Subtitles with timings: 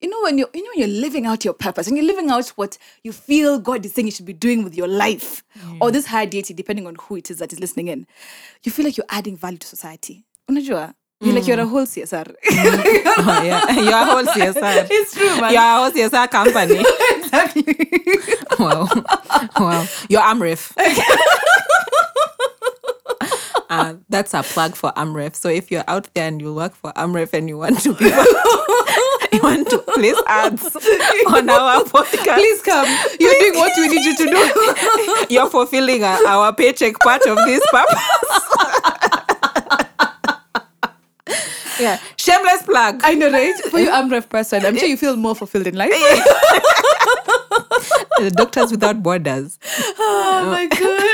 [0.00, 2.30] you know when you're you know when you're living out your purpose and you're living
[2.30, 5.44] out what you feel God is saying you should be doing with your life
[5.80, 8.06] or this higher deity, depending on who it is that is listening in,
[8.62, 10.24] you feel like you're adding value to society.
[10.50, 10.94] Unajua?
[11.22, 12.34] You're like you're a whole CSR.
[13.22, 13.70] Oh, yeah.
[13.72, 14.86] You're a whole CSR.
[14.90, 15.52] it's true, man.
[15.52, 16.82] You're a whole CSR company.
[17.16, 17.76] exactly.
[18.58, 18.88] wow.
[19.58, 19.86] Wow.
[20.08, 20.72] You're Amref.
[23.68, 25.36] Uh, that's a plug for Amref.
[25.36, 28.10] So if you're out there and you work for Amref and you want to be
[29.32, 30.64] you want to place ads
[31.26, 32.86] on our podcast, Please come.
[33.20, 34.24] You're doing what we need you to
[35.28, 35.34] do.
[35.34, 38.00] you're fulfilling uh, our paycheck part of this purpose.
[41.80, 43.00] yeah, shameless plug.
[43.04, 43.54] I know, right?
[43.70, 45.90] For you, Amref person, I'm sure you feel more fulfilled in life.
[48.18, 49.58] The Doctors Without Borders.
[49.98, 51.10] Oh my god.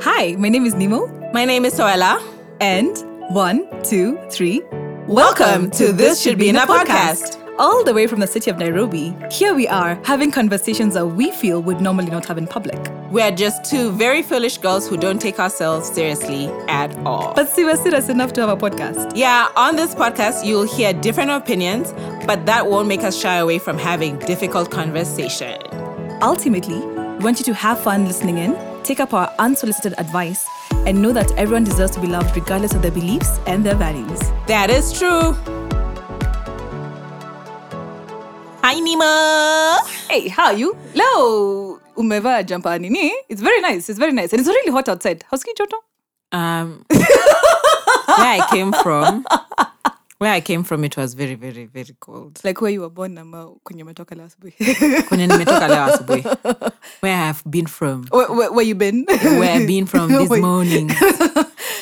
[0.00, 1.06] Hi, my name is Nemo.
[1.32, 2.20] My name is Soela.
[2.60, 2.96] And
[3.28, 4.62] one, two, three.
[5.06, 7.44] Welcome to This Should Be in a Podcast.
[7.58, 11.30] All the way from the city of Nairobi, here we are having conversations that we
[11.32, 12.78] feel would normally not have in public.
[13.10, 17.34] We are just two very foolish girls who don't take ourselves seriously at all.
[17.34, 19.12] But see, we're serious enough to have a podcast.
[19.14, 21.92] Yeah, on this podcast, you'll hear different opinions,
[22.26, 25.60] but that won't make us shy away from having difficult conversation.
[26.22, 28.52] Ultimately, we want you to have fun listening in,
[28.88, 30.46] take up our unsolicited advice,
[30.86, 34.18] and know that everyone deserves to be loved regardless of their beliefs and their values.
[34.46, 35.34] That is true.
[38.64, 39.78] Hi, Nima.
[40.08, 40.74] Hey, how are you?
[40.94, 43.12] Leo, umevaa jumper nini?
[43.28, 43.90] It's very nice.
[43.90, 44.32] It's very nice.
[44.32, 45.22] And it's really hot outside.
[45.30, 45.78] Howski joto?
[46.32, 49.24] Um, where I came from,
[50.18, 52.40] where I came from, it was very, very, very cold.
[52.44, 54.52] Like where you were born ama kwenye umetoka leo asubuhi.
[55.08, 56.22] Kwenye nimetoka leo asubuhi.
[57.00, 59.04] Where I have been from, where, where, where you been?
[59.06, 60.90] where I've been from this morning.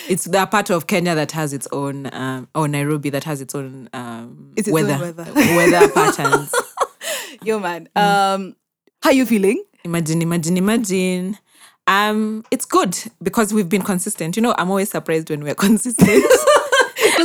[0.08, 3.54] It's the part of Kenya that has its own, um, or Nairobi that has its
[3.54, 5.32] own um, It's its own weather, weather.
[5.34, 6.52] weather patterns.
[7.42, 7.88] Yo man.
[7.96, 8.56] Um
[9.02, 9.62] how you feeling?
[9.84, 11.38] Imagine, imagine, imagine.
[11.86, 14.36] Um, it's good because we've been consistent.
[14.36, 16.24] You know, I'm always surprised when we're consistent.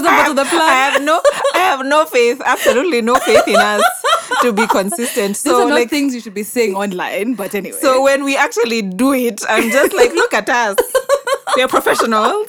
[0.04, 1.22] Doesn't go to the I have no,
[1.56, 3.84] I have no faith, absolutely no faith in us
[4.42, 5.30] to be consistent.
[5.30, 7.78] These So are not like, things you should be saying online, but anyway.
[7.80, 10.78] so when we actually do it, I'm just like, look at us.
[11.56, 12.48] We're professionals.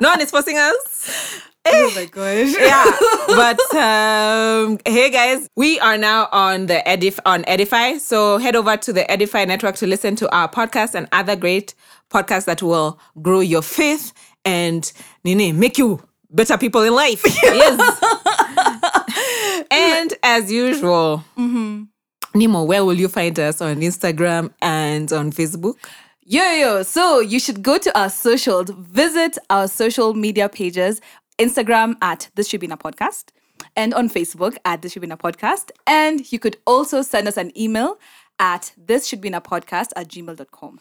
[0.00, 1.40] No one is forcing us.
[1.66, 2.54] oh my gosh.
[2.58, 2.84] yeah
[3.28, 8.76] but um hey guys we are now on the edif on edify so head over
[8.76, 11.74] to the edify network to listen to our podcast and other great
[12.10, 14.12] podcasts that will grow your faith
[14.44, 14.92] and
[15.24, 16.02] nini make you
[16.34, 18.00] better people in life yes
[19.70, 21.84] and as usual mm-hmm.
[22.34, 25.76] nemo where will you find us on instagram and on facebook
[26.26, 26.82] Yo, yo.
[26.82, 31.02] So you should go to our socials, visit our social media pages,
[31.38, 33.24] Instagram at This Should Be a Podcast,
[33.76, 35.70] and on Facebook at This Should Be a Podcast.
[35.86, 37.98] And you could also send us an email
[38.38, 40.80] at This Should Be in a Podcast at gmail.com.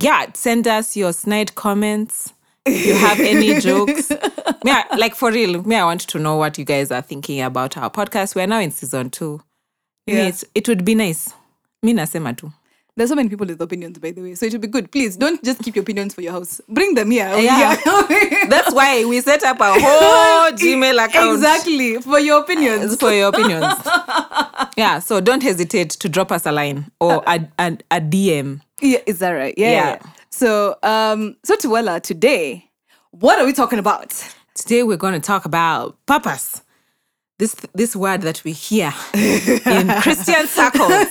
[0.00, 2.32] yeah, send us your snide comments.
[2.64, 4.10] If you have any jokes,
[4.64, 7.40] me, I- like for real, me, I want to know what you guys are thinking
[7.42, 8.34] about our podcast.
[8.36, 9.40] We're now in season two.
[10.06, 10.20] Me, Yeah.
[10.28, 11.32] it's- it would be nice.
[11.82, 12.52] Me nasema tu.
[12.94, 14.34] There's so many people with opinions, by the way.
[14.34, 14.92] So it would be good.
[14.92, 16.60] Please don't just keep your opinions for your house.
[16.68, 17.26] Bring them here.
[17.38, 17.74] Yeah.
[18.50, 21.32] That's why we set up a whole Gmail account.
[21.36, 21.94] Exactly.
[22.02, 22.92] For your opinions.
[22.92, 23.74] Uh, for your opinions.
[24.76, 28.60] yeah, so don't hesitate to drop us a line or uh, a, a, a DM.
[28.82, 29.54] Yeah, is that right?
[29.56, 29.70] Yeah.
[29.70, 29.88] Yeah.
[30.04, 30.10] yeah.
[30.32, 32.70] So, um, so Tuwela, today,
[33.10, 34.10] what are we talking about?
[34.54, 36.62] Today we're going to talk about purpose.
[37.38, 41.06] This this word that we hear in Christian circles.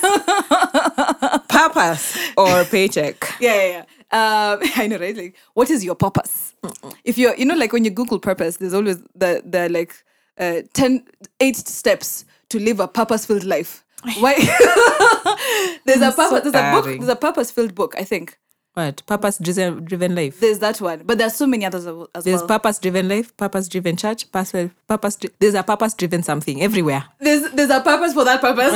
[1.49, 3.35] purpose or paycheck.
[3.39, 3.67] Yeah, yeah,
[4.11, 4.53] yeah.
[4.53, 5.15] Um, I know, right?
[5.15, 6.55] Like, what is your purpose?
[7.03, 9.93] If you're, you know, like when you Google purpose, there's always the the like
[10.39, 11.03] uh, 10,
[11.41, 13.83] eight steps to live a purpose-filled life.
[14.19, 14.33] Why?
[15.85, 16.51] there's a so purpose.
[16.51, 16.85] there's a book.
[16.85, 17.93] There's a purpose-filled book.
[17.97, 18.37] I think
[18.73, 19.05] What?
[19.05, 20.39] Purpose driven driven life.
[20.39, 22.47] there's that one, but there's so many others as There's well.
[22.47, 27.03] purpose driven life, purpose driven church, purpose purpose there's a purpose driven something everywhere.
[27.19, 28.71] there's there's a purpose for that purpose.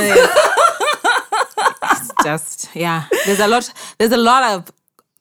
[1.91, 3.05] It's just yeah.
[3.25, 4.71] There's a lot there's a lot of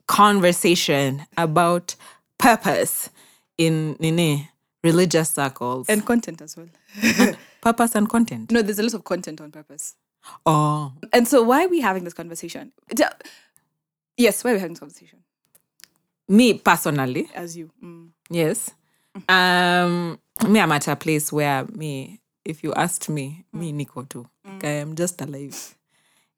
[0.07, 1.95] conversation about
[2.39, 3.11] purpose
[3.59, 4.39] in in eh,
[4.83, 5.89] religious circles.
[5.89, 6.69] and content as well.
[7.61, 8.51] purpose and content.
[8.51, 9.95] No, there's a lot of content on purpose.
[10.47, 10.93] Oh.
[11.13, 12.73] And so, why are we having this conversation?
[14.19, 15.19] Uh, Yes, why are we having this conversation?
[16.29, 17.71] Me personally, As you.
[17.83, 18.11] Mm.
[18.31, 18.71] Yes.
[19.29, 20.19] Um
[20.49, 24.27] me I'm at a place where me, if you asked me, me Nico too.
[24.45, 25.77] Like, I am just alive.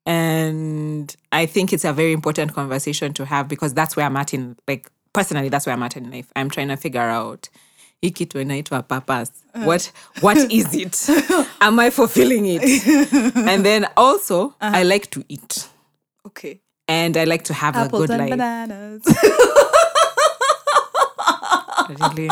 [0.05, 4.35] And I think it's a very important conversation to have because that's where I'm at
[4.35, 6.31] in like personally, that's where I'm at in life.
[6.37, 7.49] I'm trying to figure out
[8.03, 9.33] hii kitu inaitwa purpose
[9.65, 11.09] what what is it
[11.61, 12.63] am i fulfilling it
[13.49, 15.69] and then also i like to eat
[16.27, 16.61] Okay.
[16.89, 19.03] And i like to have a Apples good and life bananas.
[21.89, 22.29] really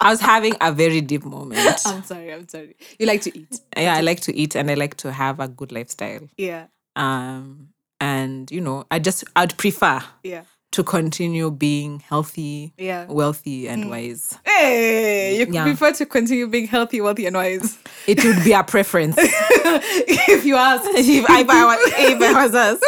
[0.00, 2.32] i was having a very deep moment I'm sorry.
[2.32, 2.76] I'm sorry.
[2.98, 3.60] You like to eat.
[3.76, 6.66] yeah i like to eat and i like to have a good lifestyle Yeah.
[6.96, 7.68] um
[8.00, 10.42] and you know i just i'd prefer Yeah.
[10.72, 13.06] to continue being healthy Yeah.
[13.06, 15.64] wealthy and wise Hey, you Yeah.
[15.64, 17.76] prefer to continue being healthy, wealthy, and wise.
[18.06, 20.84] it would be a preference if you ask.
[20.94, 22.82] if, if, I if I was asked,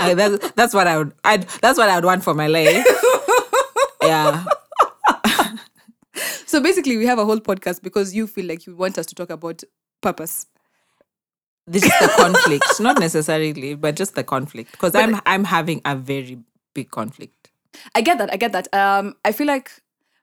[0.00, 1.12] I, that's, that's what I would.
[1.24, 2.84] I'd, that's what I would want for my life.
[4.02, 4.44] Yeah,
[6.46, 9.14] So basically, we have a whole podcast because you feel like you want us to
[9.14, 9.64] talk about
[10.00, 10.46] purpose.
[11.66, 14.70] this is the conflict, not necessarily, but just the conflict.
[14.72, 16.38] Because I'm I'm having a very
[16.74, 17.50] big conflict.
[17.94, 18.32] I get that.
[18.32, 18.72] I get that.
[18.72, 19.70] Um, I feel like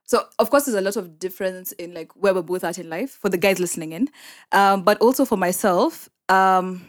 [0.05, 0.23] so.
[0.39, 3.11] Of course, there's a lot of difference in like where we're both at in life
[3.21, 4.07] for the guys listening in,
[4.53, 6.07] um, but also for myself.
[6.29, 6.85] Um,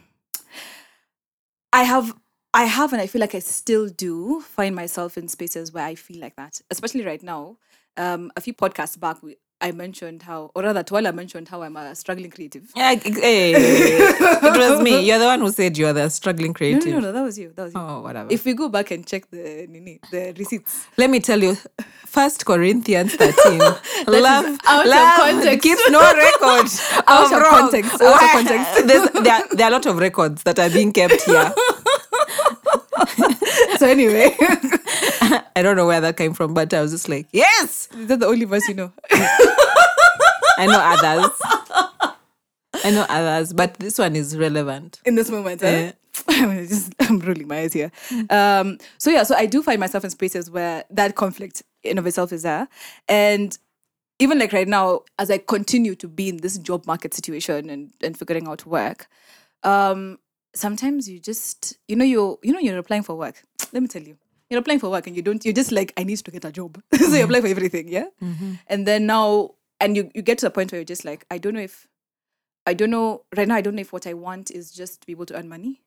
[1.72, 2.14] I have,
[2.54, 5.94] I have, and I feel like I still do find myself in spaces where I
[5.94, 7.56] feel like that, especially right now.
[7.96, 11.76] Um, a few podcasts back, we, I mentioned how, or rather, Twala mentioned how I'm
[11.76, 12.70] a struggling creative.
[12.74, 15.00] Yeah, hey, it was me.
[15.06, 16.86] You're the one who said you're the struggling creative.
[16.86, 17.52] no, no, no, that was you.
[17.54, 17.80] That was you.
[17.80, 18.28] Oh, whatever.
[18.30, 21.56] If we go back and check the nini, the receipts, Let me tell you,
[22.06, 23.58] First Corinthians 13.
[24.08, 25.62] love, out of love context.
[25.62, 26.68] keeps no record.
[27.08, 27.70] Out of of wrong.
[27.70, 28.86] context, out of context.
[29.22, 31.52] There, are, there are a lot of records that are being kept here.
[33.78, 37.88] so anyway, I don't know where that came from, but I was just like, yes,
[37.96, 38.92] is that the only verse you know?
[39.10, 41.30] I know others.
[42.84, 45.00] I know others, but this one is relevant.
[45.04, 45.62] in this moment.
[46.28, 47.90] I'm just I'm rolling my eyes here.
[48.30, 52.06] Um, so yeah, so I do find myself in spaces where that conflict in of
[52.06, 52.68] itself is there,
[53.08, 53.56] and
[54.18, 57.92] even like right now, as I continue to be in this job market situation and
[58.02, 59.08] and figuring out work,
[59.62, 60.18] um,
[60.54, 63.42] sometimes you just you know you you know you're applying for work.
[63.72, 64.16] Let me tell you.
[64.50, 66.52] You're applying for work and you don't, you're just like, I need to get a
[66.52, 66.78] job.
[66.94, 68.04] so you apply for everything, yeah?
[68.22, 68.52] Mm-hmm.
[68.66, 71.38] And then now, and you, you get to the point where you're just like, I
[71.38, 71.88] don't know if
[72.66, 73.56] I don't know right now.
[73.56, 75.82] I don't know if what I want is just to be able to earn money,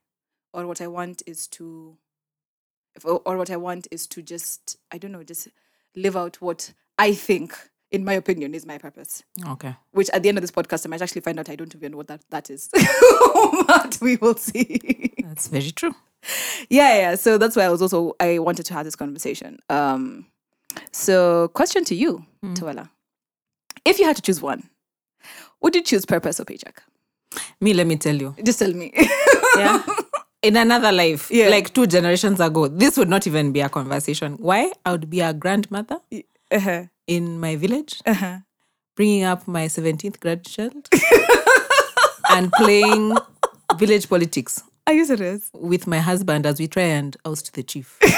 [0.53, 1.97] or what I want is to,
[3.03, 5.47] or what I want is to just I don't know, just
[5.95, 7.55] live out what I think,
[7.95, 9.23] in my opinion, is my purpose.
[9.47, 9.75] Okay.
[9.91, 11.91] Which at the end of this podcast, I might actually find out I don't even
[11.91, 12.69] know what that that is,
[13.67, 15.13] but we will see.
[15.23, 15.95] That's very true.
[16.69, 17.15] yeah, yeah.
[17.15, 19.59] So that's why I was also I wanted to have this conversation.
[19.69, 20.27] Um,
[20.91, 22.89] so question to you, Tuala,
[23.85, 24.69] if you had to choose one,
[25.61, 26.83] would you choose purpose or paycheck?
[27.61, 28.35] Me, let me tell you.
[28.43, 28.93] Just tell me.
[29.57, 29.81] Yeah.
[30.41, 31.47] In another life, Yeah.
[31.47, 34.33] like two generations ago, this would not even be a conversation.
[34.33, 34.71] Why?
[34.85, 35.99] I would be a grandmother
[36.51, 36.83] uh-huh.
[37.07, 38.39] In my village, Uh-huh.
[38.95, 40.89] bringing up my 17th grandchild
[42.31, 43.15] and playing
[43.77, 45.49] village politics Are you serious?
[45.53, 47.99] with my husband as we try and oust the chief.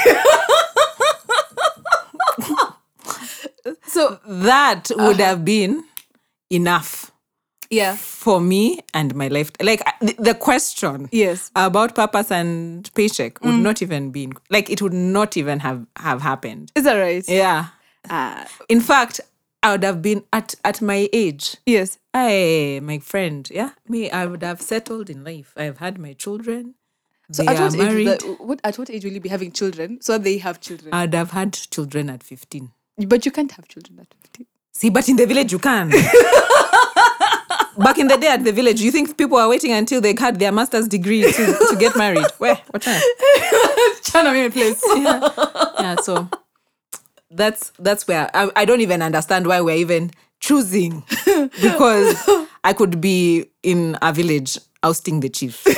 [3.82, 5.84] So that would have been
[6.50, 7.10] enough
[7.68, 9.50] yeah, for me and my life.
[9.60, 11.50] Like uh, the, question yes.
[11.54, 16.22] about purpose and paycheck would not even be like it would not even have have
[16.22, 16.72] happened.
[16.74, 17.24] Is that right?
[17.28, 17.66] Yeah.
[18.10, 19.20] Ah, In fact,
[19.62, 21.56] I would have been at at my age.
[21.66, 21.98] yes.
[22.14, 25.52] I, my friend, yeah, me, I would have settled in life.
[25.56, 26.74] I have had my children.
[27.30, 28.22] So they at what age?
[28.40, 30.00] what at what age will you be having children?
[30.00, 32.70] So they have children, I'd have had children at 15.
[33.06, 34.46] but you can't have children at fifteen.
[34.72, 35.90] See, but in the village you can.
[37.78, 40.40] Back in the day at the village, you think people are waiting until they had
[40.40, 41.30] their master's degree to,
[41.70, 42.26] to get married?
[42.38, 42.56] Where?
[42.70, 43.00] What time?
[44.02, 44.82] China place.
[45.78, 46.28] Yeah, so
[47.38, 51.02] that's that's where I, I don't even understand why we're even choosing
[51.62, 52.16] because
[52.64, 55.66] I could be in a village ousting the chief.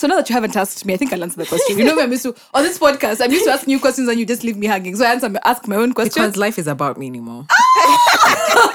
[0.00, 1.78] So now that you haven't asked me, I think I'll answer the question.
[1.78, 3.22] You know, I'm used to on this podcast.
[3.22, 4.96] I'm used to asking you questions and you just leave me hanging.
[4.96, 6.14] So I answer, ask my own questions.
[6.14, 7.44] Because life is about me anymore.
[7.52, 8.70] Ah!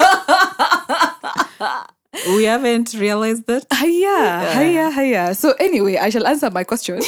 [2.28, 3.66] we haven't realized that.
[3.74, 5.34] Hiya, hiya, hiya.
[5.34, 7.02] So anyway, I shall answer my question.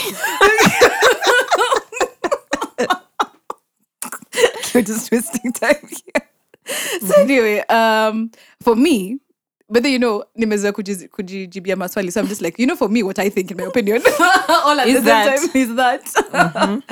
[4.85, 6.23] Just wasting time here.
[7.01, 8.29] So anyway, um,
[8.61, 9.19] for me,
[9.67, 12.11] whether you know, kujiz- kujijibia maswali.
[12.11, 14.01] So I'm just like, you know, for me, what I think, in my opinion,
[14.49, 16.83] all at Is the that- same time is that.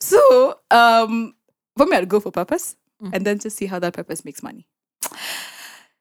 [0.00, 1.34] so um,
[1.76, 2.74] for me, I'd go for purpose,
[3.12, 4.66] and then just see how that purpose makes money.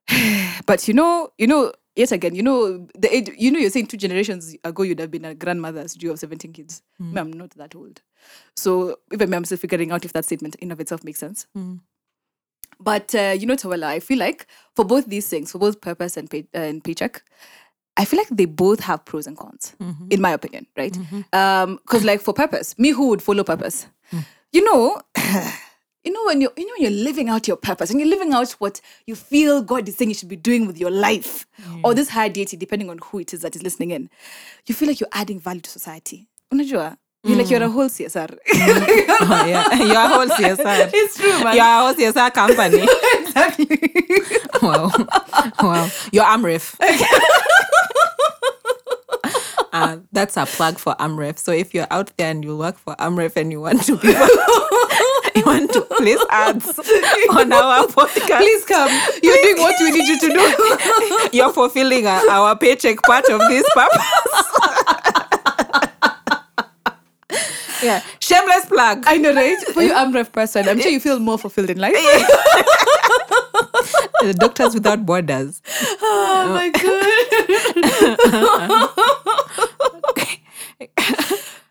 [0.66, 3.88] but you know, you know, yet again, you know, the age, you know, you're saying
[3.88, 6.82] two generations ago you'd have been a grandmother, so you have 17 kids.
[7.00, 8.02] Me, I'm not that old.
[8.56, 11.48] So even I'm still figuring out if that statement in of itself makes sense.
[11.54, 11.76] Hmm.
[12.80, 16.18] But uh, you know, Tawala, I feel like for both these things, for both purpose
[16.18, 17.24] and pay, uh, and paycheck,
[17.96, 20.08] I feel like they both have pros and cons, mm-hmm.
[20.10, 20.94] in my opinion, right?
[20.94, 21.22] Mm-hmm.
[21.38, 24.20] Um, because like for purpose, me who would follow purpose, hmm.
[24.52, 25.00] you know,
[26.04, 28.34] you know when you you know when you're living out your purpose and you're living
[28.34, 31.48] out what you feel God is saying you should be doing with your life,
[31.84, 34.10] or this higher deity, depending on who it is that is listening in,
[34.66, 36.28] you feel like you're adding value to society.
[36.54, 36.98] Unajua?
[37.26, 38.38] You're like you're a whole CSR.
[39.26, 39.74] Oh, yeah.
[39.76, 40.90] You're a whole CSR.
[40.94, 41.56] it's true, man.
[41.56, 42.86] You're a whole CSR company.
[43.20, 43.80] exactly.
[44.62, 44.92] wow.
[45.62, 45.90] Wow.
[46.12, 46.76] You're Amref.
[49.72, 51.40] Uh, that's a plug for Amref.
[51.40, 54.14] So if you're out there and you work for Amref and you want to be
[55.36, 56.68] you want to place ads
[57.30, 58.90] on our podcast, Please come.
[59.22, 60.28] You're doing what we need you to
[61.32, 61.38] do.
[61.38, 64.04] you're fulfilling uh, our paycheck part of this purpose.
[67.84, 69.04] yeah, shameless plug.
[69.08, 69.58] I know, right?
[69.74, 71.94] For you, Amref person, I'm sure you feel more fulfilled in life.
[74.22, 75.62] The Doctors Without Borders.
[76.02, 77.14] Oh my god.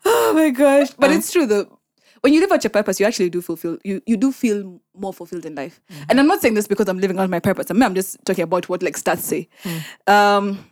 [0.05, 0.89] oh my gosh.
[0.99, 1.79] But it's true though.
[2.23, 5.13] When you live out your purpose, you actually do fulfill you you do feel more
[5.13, 5.81] fulfilled in life.
[6.09, 7.69] And I'm not saying this because I'm living out my purpose.
[7.69, 9.49] I mean, I'm just talking about what like stats say.
[10.07, 10.65] Um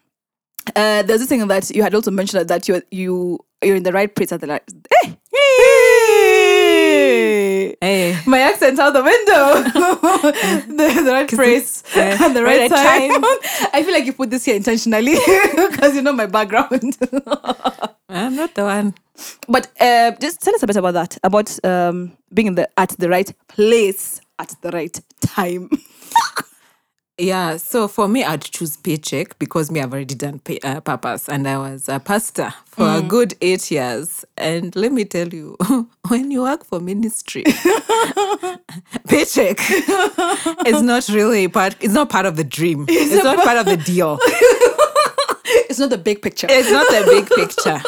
[0.76, 3.92] uh, there's this thing that you had also mentioned that you you you're in the
[3.92, 4.64] right place at the right.
[4.90, 5.18] Hey!
[5.34, 6.41] Hey.
[8.26, 9.64] My accent out the window.
[10.78, 13.24] the, the right phrase yeah, and the right, right time.
[13.74, 15.16] I feel like you put this here intentionally
[15.56, 16.98] because you know my background.
[18.10, 18.94] I'm not the one.
[19.48, 22.90] but uh, just tell us a bit about that, about um, being in the at
[22.98, 25.70] the right place at the right time.
[27.22, 31.30] Yeah, so for me, I'd choose paycheck because me, I've already done pay, uh, purpose,
[31.30, 34.26] and I was a pastor for a good eight years.
[34.38, 35.56] And let me tell you,
[36.08, 37.44] when you work for ministry,
[39.08, 39.60] paycheck
[40.66, 41.76] is not really part.
[41.80, 42.88] It's not part of the dream.
[42.90, 44.18] It's, not part of the deal.
[44.24, 46.48] it's not the big picture.
[46.50, 47.84] It's not the big picture.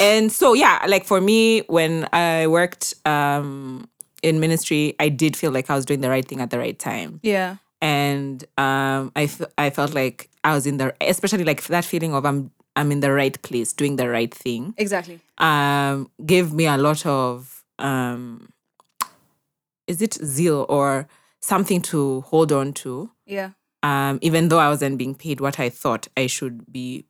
[0.00, 3.86] And so, yeah, like for me, when I worked um,
[4.22, 6.78] in ministry, I did feel like I was doing the right thing at the right
[6.78, 7.20] time.
[7.22, 7.56] yeah.
[7.84, 12.14] And um, I, f- I felt like I was in the especially like that feeling
[12.14, 15.20] of I'm I'm in the right place doing the right thing Exactly.
[15.38, 18.48] um, gave me a lot of um,
[19.86, 21.06] is it zeal or
[21.42, 23.50] something to hold on to Yeah.
[23.82, 27.04] um, even though I wasn't being paid what I thought I should be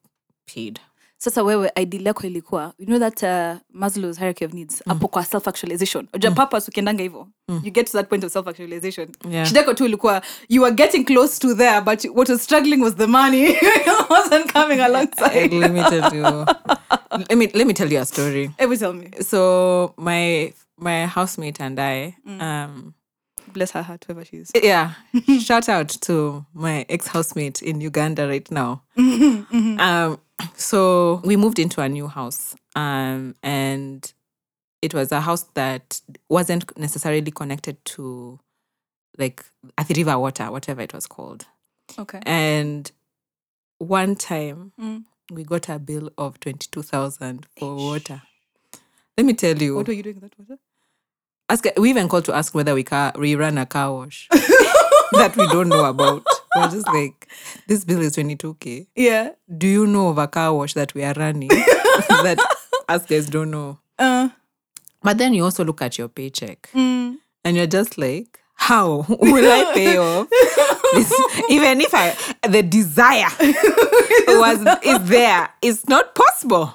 [0.46, 0.80] paid
[1.18, 5.25] sasa wewe idea yako ilikuwa you know that uh, maslow's hierarchy of needs hapo kwa
[5.25, 9.47] self actualization unajua purpose ukiendanga hivyo you get to that point of self actualization Yeah.
[9.47, 12.94] shida yako tu ilikuwa you were getting close to there but what was struggling was
[12.97, 13.44] the money.
[13.50, 15.52] It wasn't coming alongside.
[15.54, 16.47] Let me tell you.
[17.28, 18.50] Let me let me tell you a story.
[18.59, 19.11] Ever tell me.
[19.23, 22.94] So my my housemate and I um,
[23.52, 24.50] bless her heart whoever she is.
[24.62, 24.90] yeah.
[25.40, 28.83] Shout out to my ex-housemate in uganda right now.
[28.99, 30.18] Um
[30.56, 34.12] so we moved into a new house um and
[34.82, 38.38] it was a house that wasn't necessarily connected to
[39.16, 39.44] like
[39.78, 41.46] Athi river water whatever it was called.
[41.98, 42.20] Okay.
[42.26, 42.90] And
[43.78, 45.04] one time Mm.
[45.30, 48.22] we got a bill of 22000 for water.
[49.16, 50.58] Let me tell you what were you doing with that water?
[51.48, 54.28] Ask we even called to ask whether we car we run a car wash.
[55.12, 56.26] That we don't know about.
[56.56, 57.28] We're just like,
[57.66, 58.87] this bill is 22k.
[58.96, 62.38] yeah Do you know of a car wash that we are running that
[62.88, 63.78] us guys don't know?
[63.99, 64.28] uh
[65.02, 67.16] But then you also look at your paycheck mm.
[67.44, 70.28] and you're just like, how will I pay off?
[70.94, 71.12] this?
[71.50, 72.14] Even if I
[72.49, 73.28] the desire
[74.28, 76.73] was is there, it's not possible.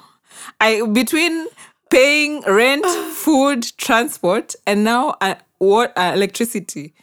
[0.60, 1.46] I between
[1.90, 6.94] paying rent, food, transport, and now uh, what uh, electricity,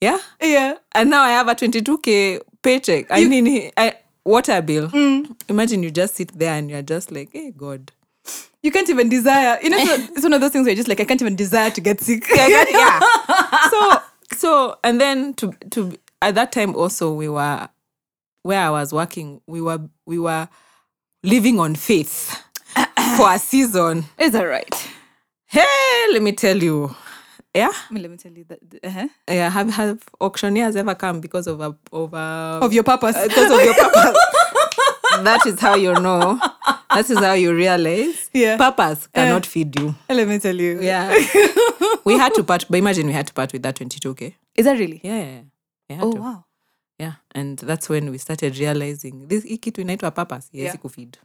[0.00, 3.06] yeah, yeah and now I have a twenty two k paycheck.
[3.10, 4.88] I mean, I, water bill.
[4.88, 5.34] Mm.
[5.48, 7.92] Imagine you just sit there and you're just like, hey God.
[8.62, 10.98] you can't even desire you know it's, one of those things where you're just like
[10.98, 13.70] i can't even desire to get sick yeah, that- yeah.
[13.70, 14.02] So
[14.36, 17.68] so and then to to at that time also we were
[18.42, 20.48] where I was working, we were we were
[21.22, 22.42] living on faith
[23.16, 24.04] for a season.
[24.18, 24.88] is that right
[25.46, 26.94] Hey, let me tell you.
[27.56, 27.72] Yeah.
[27.90, 29.08] I mean, let me tell you that uh-huh.
[29.28, 33.50] Yeah, have have auctioneers ever come because of a of a of your purpose because
[33.50, 34.16] of your purpose?
[35.24, 36.38] that is how you know.
[36.90, 38.30] That is how you realize.
[38.32, 38.56] Yeah.
[38.56, 39.94] Purpose cannot feed you.
[40.08, 41.10] let me tell you Yeah.
[42.04, 44.34] we had to part but imagine we had to part with that 22k.
[44.54, 45.40] is that really Yeah, yeah,
[45.88, 45.98] yeah.
[46.02, 46.20] Oh to.
[46.20, 46.44] wow
[46.98, 50.90] yeah and that's when we started realizing this hii kitu inaitwa purpose yes Yeah.
[50.90, 51.18] feed.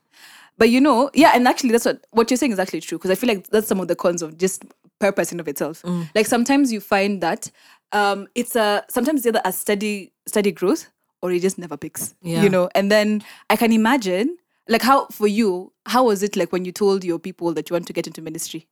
[0.57, 3.09] But you know, yeah, and actually, that's what what you're saying is actually true because
[3.09, 4.63] I feel like that's some of the cons of just
[5.01, 5.83] purpose in of itself.
[6.15, 7.51] Like sometimes you find that
[7.91, 10.83] um, it's a sometimes it's either a steady steady growth
[11.21, 12.15] or it just never picks.
[12.21, 12.43] Yeah.
[12.43, 14.37] You know, and then I can imagine
[14.69, 17.73] like how for you, how was it like when you told your people that you
[17.73, 18.67] want to get into ministry?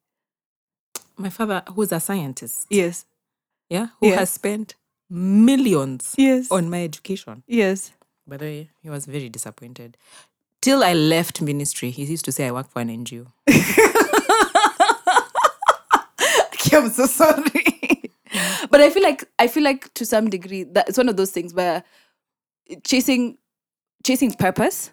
[1.18, 3.06] my father who's a scientist Yes,
[3.70, 4.20] yeah who Yeah.
[4.20, 4.76] has spent
[5.10, 7.92] millions yes, on my education yes.
[8.26, 9.98] by the way he was very disappointed
[10.62, 13.26] till i left ministry he used to say i work for an ngo
[16.70, 18.12] Okay, I'm so sorry.
[18.70, 21.32] but I feel like I feel like to some degree that it's one of those
[21.32, 21.84] things where
[22.84, 23.38] chasing
[24.04, 24.92] chasing purpose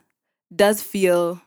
[0.54, 1.40] does feel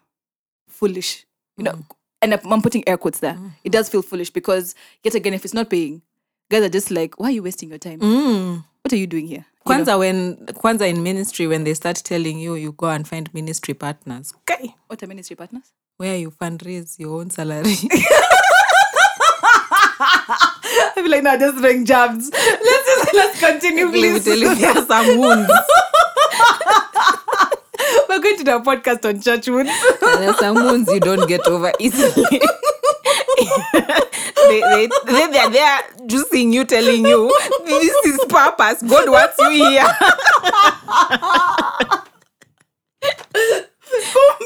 [0.68, 1.26] foolish.
[1.58, 1.86] You know, mm.
[2.22, 3.34] and I'm putting air quotes there.
[3.34, 3.48] Mm-hmm.
[3.64, 6.02] It does feel foolish because yet again, if it's not paying,
[6.50, 8.00] guys are just like, why are you wasting your time?
[8.00, 8.64] Mm.
[8.82, 9.46] What are you doing here?
[9.68, 10.00] You know?
[10.00, 14.34] When Kwanza in ministry when they start telling you you go and find ministry partners.
[14.50, 14.74] Okay.
[14.88, 15.74] What are ministry partners?
[15.98, 17.76] Where you fundraise your own salary.
[20.90, 22.30] I feel like now just throwing jabs.
[22.34, 24.26] Let's just let's continue, Let me please.
[24.26, 25.52] tell you, there are some wounds.
[28.08, 29.72] We're going to do a podcast on church wounds.
[30.02, 32.24] There are some wounds you don't get over easily.
[34.48, 37.34] they, they, they, they're there just seeing you telling you
[37.66, 38.82] this is purpose.
[38.84, 39.86] God wants you here.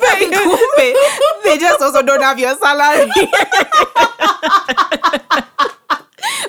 [0.03, 0.93] Kumbe,
[1.43, 3.09] they just also don't have your salary.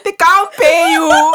[0.04, 1.32] they can't pay you.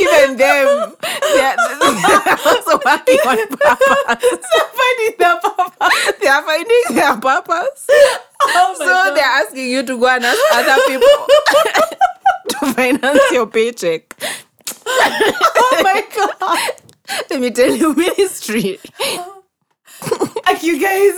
[0.00, 4.46] Even them, they're, they're also working on purpose.
[4.52, 6.12] they're Finding the purpose.
[6.20, 7.86] They are finding their purpose.
[8.42, 9.14] Oh So God.
[9.16, 11.08] they're asking you to go and ask other people
[12.48, 14.14] to finance your paycheck.
[14.86, 16.72] oh my god.
[17.30, 18.78] Let me tell you, ministry.
[20.44, 21.14] Like you guys.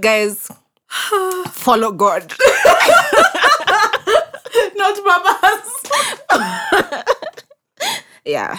[0.00, 0.50] Guys,
[1.50, 2.32] follow God.
[4.76, 5.72] Not purpose.
[8.24, 8.58] Yeah.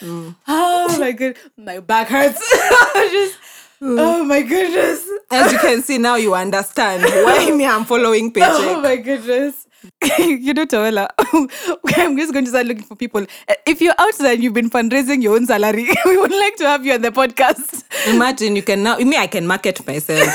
[0.00, 0.36] Mm.
[0.46, 1.36] Oh my god.
[1.56, 2.38] My back hurts.
[2.94, 3.36] Just,
[3.80, 3.96] mm.
[3.98, 5.06] oh my goodness.
[5.30, 9.66] As you can see now, you understand why me I'm following page Oh my goodness.
[10.18, 11.08] you know, Tawela,
[11.96, 13.22] I'm just going to start looking for people.
[13.48, 16.56] Uh, If you're out there and you've been fundraising your own salary, we would like
[16.56, 17.84] to have you on the podcast.
[18.12, 20.28] Imagine you can now, me, I can market myself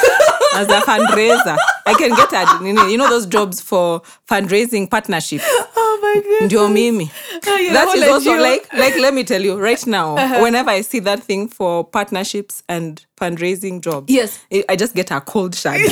[0.55, 1.57] as a fundraiser.
[1.85, 5.43] I can get a, you know, those jobs for fundraising partnerships.
[5.47, 6.51] Oh my goodness.
[6.51, 7.11] Ndio mimi.
[7.47, 8.41] Oh, yeah, that also NGO.
[8.41, 12.61] like like let me tell you right now whenever i see that thing for partnerships
[12.69, 14.39] and fundraising jobs Yes.
[14.51, 15.83] i I just get a cold shudder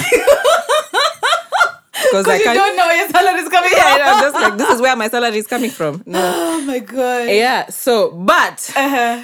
[2.12, 4.08] because i You can't don't know where your salary is coming yeah, from.
[4.08, 7.30] i'm just like this is where my salary is coming from no Oh my god.
[7.30, 9.24] yeah so but Uh-huh.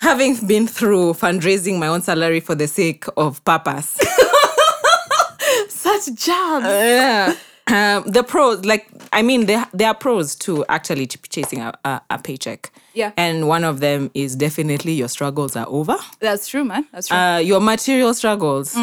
[0.00, 3.98] having been through fundraising my own salary for the sake of purpose
[5.68, 6.64] Such jobs.
[6.66, 7.34] yeah
[7.66, 12.00] um, the pros like i mean there, there are pros to actually chasing a, a,
[12.10, 13.12] a paycheck Yeah.
[13.16, 16.86] and one of them is definitely your struggles are over That's true, man.
[16.92, 17.16] That's true.
[17.16, 18.74] uh, your material struggles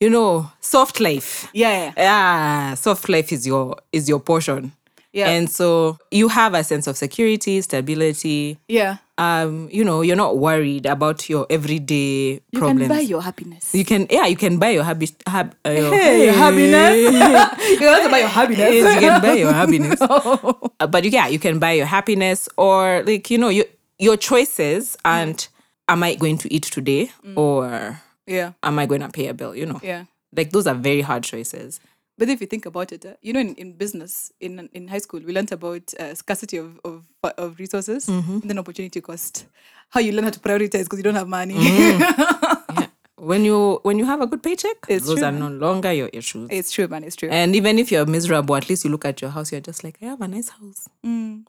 [0.00, 2.74] you know soft life yeah, yeah.
[2.74, 4.72] soft life is your is your portion
[5.12, 5.28] Yeah.
[5.28, 8.96] and so you have a sense of security stability Yeah.
[9.18, 13.74] um you know you're not worried about your everyday You problems can buy your happiness.
[13.74, 16.94] you can yeah you can buy your habit hab, uh, your, Hey, your happiness.
[17.70, 18.72] you can also buy your happiness.
[18.72, 20.00] Yes, you can buy your happiness.
[20.80, 23.66] Uh, but yeah, you can buy your happiness or like you know your
[23.98, 25.46] your choices and
[25.88, 28.52] am I going to eat today or yeah.
[28.62, 29.54] am I going to pay a bill?
[29.54, 30.04] You know, Yeah.
[30.36, 31.80] like those are very hard choices.
[32.18, 35.00] But if you think about it, uh, you know, in, in business, in in high
[35.00, 37.02] school, we learned about uh, scarcity of, of
[37.38, 39.46] of resources and then opportunity cost.
[39.88, 41.56] How you learn how to prioritize because you don't have money.
[42.00, 42.86] Yeah.
[43.30, 45.40] When you when you have a good paycheck, It's those true, are man.
[45.40, 46.48] no longer your issues.
[46.50, 47.04] it's true, man.
[47.04, 47.28] It's true.
[47.30, 49.98] and even if you're miserable, at least you look at your house, you're just like,
[50.02, 50.88] I have a nice house.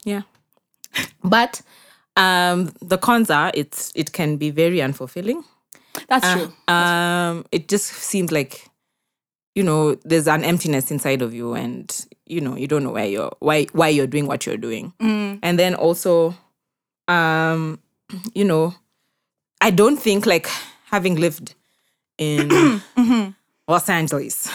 [0.04, 0.24] Yeah.
[1.24, 1.62] But
[2.18, 5.44] um the cons are it's it can be very unfulfilling.
[6.08, 6.54] That's true.
[6.68, 8.68] um it just seems like
[9.56, 13.06] you know there's an emptiness inside of you and you know you don't know where
[13.06, 16.36] you're why why you're doing what you're doing and then also
[17.08, 17.80] um
[18.34, 18.74] you know
[19.60, 20.48] i don't think like
[20.86, 21.56] having lived
[22.18, 22.82] in
[23.68, 24.48] los angeles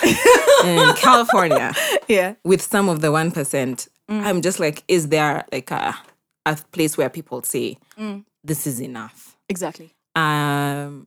[0.65, 1.73] in california
[2.09, 2.35] Yeah.
[2.45, 5.95] with some of the 1% i'm just like is there like a,
[6.47, 7.77] a place where people say
[8.45, 9.93] this is enough Exactly.
[10.15, 11.07] um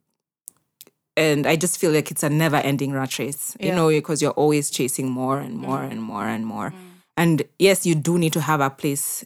[1.19, 4.38] and i just feel like it's a never ending rat race you know because you're
[4.43, 6.69] always chasing more and more and more and more
[7.17, 9.25] and yes you do need to have a place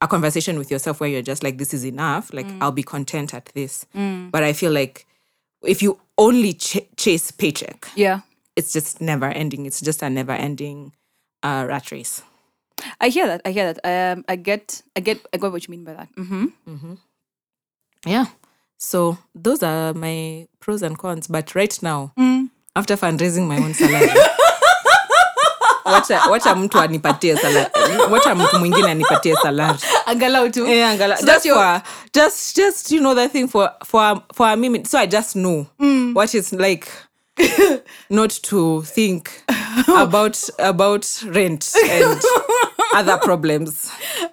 [0.00, 2.24] a conversation with yourself where you're just like, this is enough.
[2.34, 3.86] Like, I'll be content at this.
[4.34, 5.06] But I feel like
[5.62, 8.20] if you only ch- chase paycheck, Yeah.
[8.54, 9.64] it's just never ending.
[9.64, 10.92] It's just a never ending
[11.42, 12.20] uh, rat race.
[13.00, 13.40] I hear that.
[13.46, 13.80] I hear that.
[14.18, 16.08] Um, I get, I get, I get what you mean by that.
[16.16, 16.46] Mm-hmm.
[16.68, 16.94] Mm-hmm.
[18.06, 18.26] Yeah.
[18.78, 21.26] So those are my pros and cons.
[21.26, 22.12] But right now,
[22.76, 24.08] after fundraising my own salary,
[25.84, 27.34] wacha wacha mtu anipatie.
[28.10, 31.82] Wacha mtu mwingine anipatie salari Angalau tu Yeah, angala, So just your- for
[32.12, 34.86] just just you know that thing for for for a minute.
[34.86, 35.66] So I just know
[36.14, 36.88] what it's like
[38.10, 39.30] not to think
[39.88, 42.20] about about rent and
[42.94, 43.90] other problems.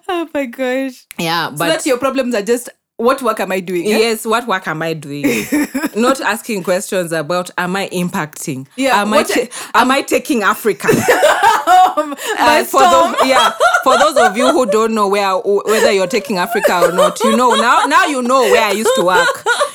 [0.08, 1.06] Oh my gosh.
[1.18, 2.68] Yeah, But so that your problems are just
[3.02, 3.86] what work am I doing?
[3.86, 3.98] yeah?
[3.98, 5.24] yes, what work am I doing?
[5.96, 8.66] not asking questions about am I impacting?
[8.76, 10.88] Yeah, am I ta- am I taking Africa?
[11.96, 13.52] By Uh, for those, yeah,
[13.84, 17.36] for those of you who don't know where whether you're taking Africa or not, you
[17.36, 17.84] know now.
[17.86, 19.28] Now you know where I used to work.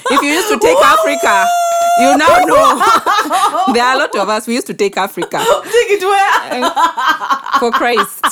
[0.09, 1.45] If you used to take Africa,
[1.99, 3.73] you now know.
[3.73, 4.47] there are a lot of us.
[4.47, 6.71] We used to take Africa Take it where?
[7.59, 8.25] for Christ.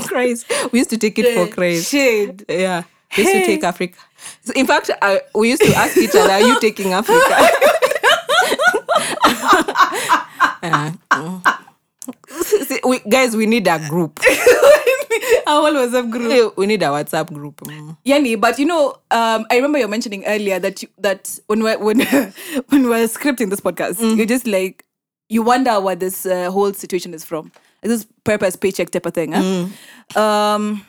[0.00, 1.90] For we used to take it for Christ.
[1.90, 2.44] Shade.
[2.48, 2.82] Yeah,
[3.16, 3.98] we used to take Africa.
[4.56, 7.50] In fact, uh, we used to ask each other, "Are you taking Africa?"
[10.62, 10.92] Yeah.
[12.30, 14.18] See, we, guys, we need a group.
[15.46, 16.56] Our WhatsApp group.
[16.56, 17.56] We need a WhatsApp group.
[17.62, 17.96] Mm.
[18.04, 21.78] Yanni, but you know, um, I remember you mentioning earlier that you, that when we're
[21.78, 22.00] when
[22.68, 24.16] when we're scripting this podcast, Mm.
[24.16, 24.84] you're just like
[25.28, 27.50] you wonder what this uh, whole situation is from.
[27.82, 29.32] This purpose paycheck type of thing.
[29.32, 29.42] Huh?
[29.42, 30.16] Mm.
[30.16, 30.86] Um,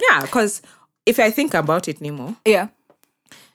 [0.00, 0.62] Yeah, because
[1.06, 2.68] if I think about it, Nemo, yeah.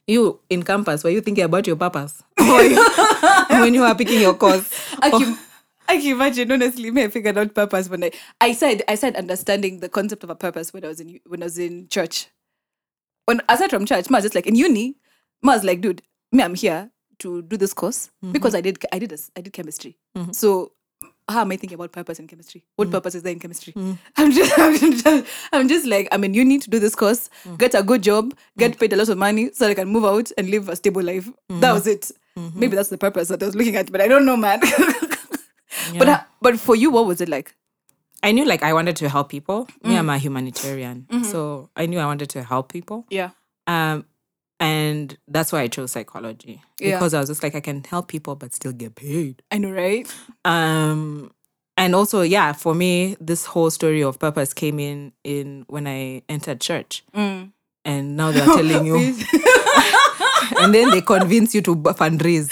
[0.08, 4.72] you in campus, were you thinking about your purpose when you were picking your course?
[5.00, 5.38] I can,
[5.88, 6.52] I can imagine.
[6.52, 10.24] Honestly, me I figured out purpose when I I said I said understanding the concept
[10.24, 12.28] of a purpose when I was in when I was in church.
[13.26, 14.96] When aside from church, was just like in uni.
[15.44, 18.98] I was like, dude, me I'm here to do this course because I did I
[19.00, 19.98] did this I did chemistry.
[20.32, 20.72] So
[21.32, 22.64] how am I thinking about purpose in chemistry?
[22.76, 22.92] What hmm.
[22.92, 23.74] purpose is there in chemistry?
[23.74, 23.94] Hmm.
[24.18, 27.30] I'm just, I'm just I'm just like I mean, you need to do this course,
[27.44, 27.56] hmm.
[27.56, 30.06] get a good job, get paid a lot of money so that I can move
[30.06, 31.30] out and live a stable life.
[31.50, 32.12] That was it.
[32.56, 34.62] Maybe that's the purpose that I was looking at, but I don't know, man.
[35.98, 37.56] But uh, but for you, what was it like?
[38.24, 39.68] I knew like I wanted to help people.
[39.84, 41.24] Me, I'm a humanitarian, mm-hmm.
[41.24, 43.06] so I knew I wanted to help people.
[43.10, 43.32] Yeah.
[43.68, 44.06] Um,
[44.62, 46.96] and that's why I chose psychology Yeah.
[46.98, 49.42] because I was just like I can help people but still get paid.
[49.52, 50.08] I know, right?
[50.46, 51.32] Um,
[51.78, 56.22] and also, yeah, for me, this whole story of purpose came in in when I
[56.30, 57.52] entered church, and
[58.16, 58.96] now they're telling you,
[60.60, 62.50] and then they convince you to fundraise.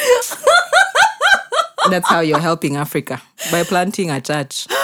[1.89, 4.67] That's how you're helping Africa by planting a church.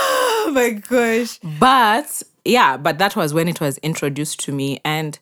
[0.47, 1.39] Oh my gosh.
[1.59, 4.79] But yeah, but that was when it was introduced to me.
[4.85, 5.17] And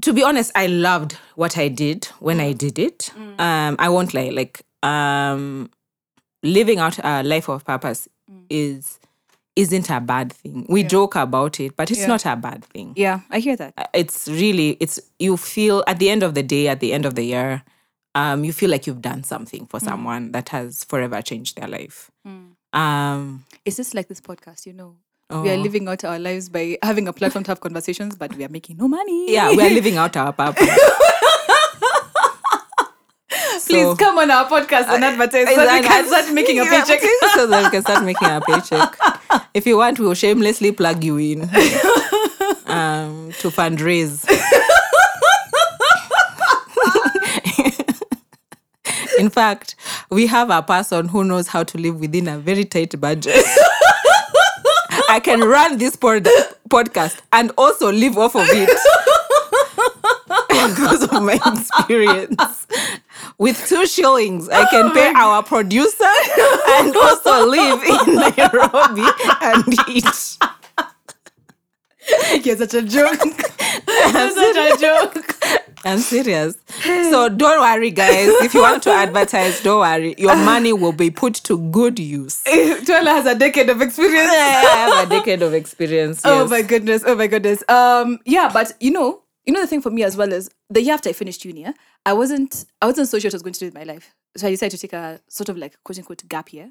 [0.00, 3.12] to be honest, I loved what I did when I did it.
[3.38, 5.70] Um, I won't lie, like um
[6.42, 8.08] living out a life of purpose
[8.50, 8.98] is
[9.54, 10.64] isn't a bad thing.
[10.68, 12.06] We joke about it, but it's Yeah.
[12.08, 12.94] not a bad thing.
[12.96, 13.74] Yeah, I hear that.
[13.76, 17.04] Uh, It's really it's you feel at the end of the day, at the end
[17.06, 17.62] of the year,
[18.14, 22.10] um, you feel like you've done something for someone that has forever changed their life.
[22.72, 24.96] Um It's just like this podcast, you know.
[25.40, 28.44] We are living out our lives by having a platform to have conversations, but we
[28.44, 29.32] are making no money.
[29.32, 30.68] yeah, we are living out our purpose.
[33.66, 36.64] Please So- come on our podcast and advertise so that we can start making a
[36.64, 37.00] paycheck.
[37.34, 38.98] so that we can start making a paycheck.
[39.54, 41.42] If you want, we'll shamelessly plug you in
[42.66, 44.26] um, to fundraise.
[49.18, 49.76] in fact,
[50.10, 53.44] we have a person who knows how to live within a very tight budget.
[55.12, 56.26] I can run this pod-
[56.70, 58.70] podcast and also live off of it
[60.48, 62.66] because of my experience.
[63.36, 66.14] With two shillings, I can pay oh our producer
[66.78, 69.04] and also live in Nairobi
[69.42, 70.38] and eat.
[72.44, 73.20] You're such a joke.
[73.88, 75.36] I'm such a joke.
[75.84, 76.56] I'm serious.
[76.84, 78.28] So don't worry, guys.
[78.42, 80.14] If you want to advertise, don't worry.
[80.16, 82.42] Your money will be put to good use.
[82.44, 84.30] Tuala has a decade of experience.
[84.30, 86.22] I have a decade of experience.
[86.24, 86.50] Oh yes.
[86.50, 87.02] my goodness.
[87.04, 87.64] Oh my goodness.
[87.68, 90.80] Um, yeah, but you know, you know the thing for me as well is the
[90.80, 91.66] year after I finished uni,
[92.06, 94.14] I wasn't I wasn't so sure what I was going to do with my life.
[94.36, 96.70] So I decided to take a sort of like quote unquote gap year.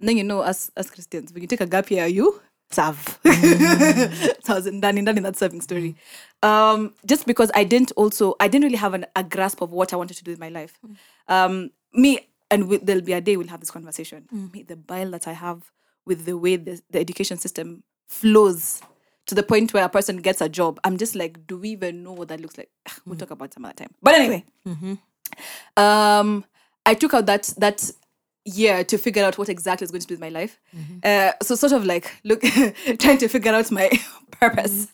[0.00, 3.18] And then you know, as as Christians, when you take a gap year, you serve.
[3.24, 3.30] so
[4.52, 5.96] I was in, done in, in that serving story.
[6.42, 9.92] Um, just because I didn't also I didn't really have an, a grasp of what
[9.92, 10.78] I wanted to do with my life.
[11.28, 14.28] Um, me and we, there'll be a day we'll have this conversation.
[14.52, 15.70] Me, the bile that I have
[16.06, 18.80] with the way the, the education system flows
[19.26, 22.02] to the point where a person gets a job, I'm just like, do we even
[22.02, 22.70] know what that looks like?
[23.06, 23.90] We'll talk about some other time.
[24.02, 24.44] But anyway,
[25.76, 26.44] um,
[26.86, 27.90] I took out that that
[28.48, 30.58] year to figure out what exactly is going to do with my life.
[31.02, 32.40] Uh, so sort of like look,
[32.98, 33.90] trying to figure out my
[34.30, 34.88] purpose.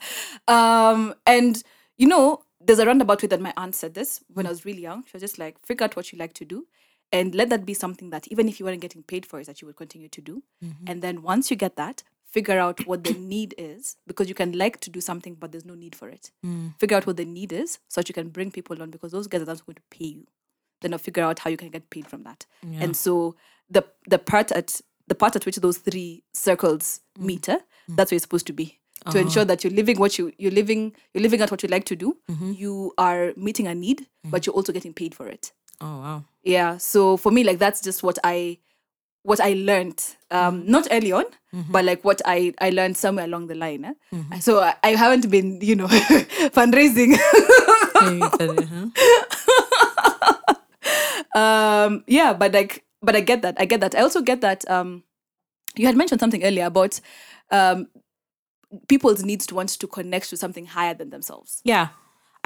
[0.49, 1.63] Um, and
[1.97, 4.83] you know, there's a roundabout way that my aunt said this when I was really
[4.83, 5.05] young.
[5.05, 6.67] She was just like, figure out what you like to do.
[7.13, 9.61] And let that be something that even if you weren't getting paid for it, that
[9.63, 10.43] you would continue to do.
[10.87, 14.53] And then once you get that, figure out what the need is because you can
[14.59, 16.33] like to do something, but there's no need for it.
[16.79, 19.29] Figure out what the need is so that you can bring people on because those
[19.29, 20.27] guys are not going to pay you.
[20.85, 22.45] Then I'll figure out how you can get paid from that.
[22.83, 23.35] And so
[23.71, 28.17] the the part at the part at which those three circles meet, eh, that's where
[28.17, 28.79] you're supposed to be.
[29.11, 31.85] To ensure that you're living what you you're living you're living at what you like
[31.87, 32.17] to do.
[32.65, 35.53] You are meeting a need, but you're also getting paid for it.
[35.81, 36.25] Oh wow.
[36.43, 36.77] yeah.
[36.79, 38.59] So for me like that's just what i
[39.31, 41.25] what i learned um not early on
[41.73, 43.95] but like what i i learned somewhere along the line eh?
[44.41, 45.87] so I, I haven't been you know
[46.59, 47.17] fundraising
[51.35, 54.69] um yeah but like but i get that i get that i also get that
[54.71, 55.03] um
[55.77, 57.01] you had mentioned something earlier about
[57.51, 57.87] um
[58.89, 61.89] people's needs to want to connect to something higher than themselves Yeah.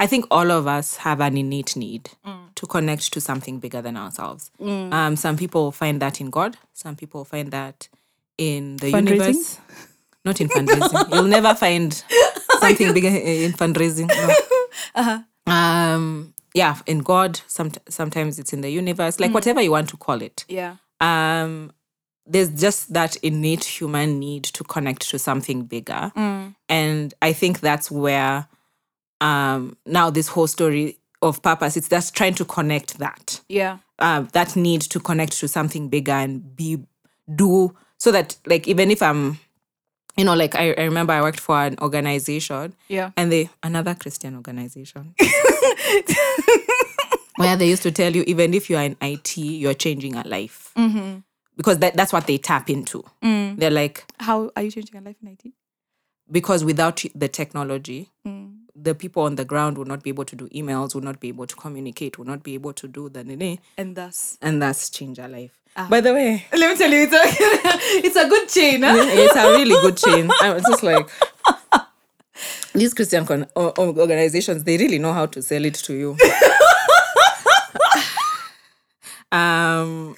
[0.01, 2.09] I think all of us have an innate need
[2.55, 4.49] to connect to something bigger than ourselves.
[4.93, 7.89] Um, some people find that in God, some people find that
[8.37, 9.59] in the universe.
[10.23, 11.09] Not in fundraising.
[11.13, 11.91] You'll never find
[12.61, 14.07] something bigger in fundraising.
[14.95, 15.23] no.
[15.53, 19.97] Um, yeah, in God, some, sometimes it's in the universe, like whatever you want to
[19.97, 20.45] call it.
[20.47, 20.75] yeah.
[21.01, 21.71] Um
[22.31, 26.11] there's just that innate human need to connect to something bigger.
[26.67, 28.47] And i think that's where
[29.21, 33.41] um now this whole story of purpose it's just trying to connect that.
[33.49, 33.79] Yeah.
[33.97, 36.77] Uh, that need to connect to something bigger and be
[37.35, 39.37] do so that like even if i'm
[40.19, 42.75] you know like i, I remember i worked for an organization.
[42.89, 43.11] Yeah.
[43.15, 45.15] And they another christian organization.
[47.37, 50.71] Where they used to tell you even if you're in it you're changing a life.
[50.77, 51.19] Mm-hmm.
[51.55, 53.03] Because that, that's what they tap into.
[53.23, 53.57] Mm.
[53.57, 55.53] They're like how are you changing your life in it
[56.29, 58.48] because without the technology mm.
[58.83, 61.27] The people on the ground will not be able to do emails will not be
[61.29, 64.37] able to communicate will not be able to do the nene, and thus?
[64.41, 65.51] And that's change our life.
[65.89, 67.21] By the way let me tell you it's a,
[68.05, 68.95] it's a good chain huh?
[68.97, 70.29] it's a really good chain.
[70.41, 71.09] I was just like
[72.73, 76.17] these christian con- organizations they really know how to sell it to you.
[79.31, 80.15] Um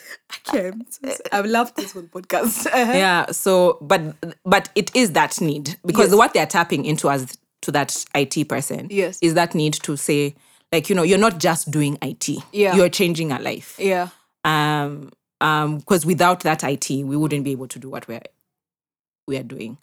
[1.33, 2.65] i've loved this whole podcast.
[2.73, 4.01] Yeah so but
[4.45, 5.75] but it is that need.
[5.85, 6.15] Because Yes.
[6.17, 8.87] what they're tapping into as to that it person.
[8.89, 9.19] Yes.
[9.21, 10.35] is that need to say
[10.71, 12.75] like you know you're not just doing it Yeah.
[12.75, 13.75] you're changing a life.
[13.79, 14.09] Yeah.
[14.43, 18.21] Um um because without that it we wouldn't be able to do what we're
[19.27, 19.77] we are doing.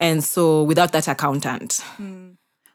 [0.00, 1.80] And so without that accountant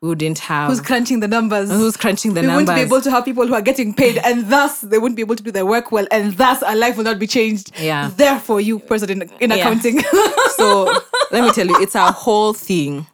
[0.01, 2.59] we wouldn't have who's crunching the numbers who's crunching the numbers?
[2.61, 4.97] we numbers wouldn't be able to have people who are getting paid and thus they
[4.97, 7.27] wouldn't be able to do their work well and thus our life will not be
[7.27, 8.09] changed Yeah.
[8.15, 9.57] therefore you person in, in Yeah.
[9.57, 9.99] accounting
[10.55, 10.85] so
[11.31, 13.05] let me tell you, it's a whole thing.